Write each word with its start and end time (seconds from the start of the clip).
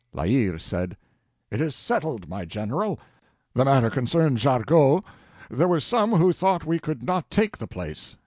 La 0.13 0.23
Hire 0.23 0.57
said: 0.57 0.97
"It 1.51 1.61
is 1.61 1.75
settled, 1.75 2.27
my 2.27 2.43
General. 2.43 2.99
The 3.53 3.63
matter 3.65 3.91
concerned 3.91 4.39
Jargeau. 4.39 5.03
There 5.47 5.67
were 5.67 5.79
some 5.79 6.13
who 6.13 6.33
thought 6.33 6.65
we 6.65 6.79
could 6.79 7.03
not 7.03 7.29
take 7.29 7.59
the 7.59 7.67
place." 7.67 8.17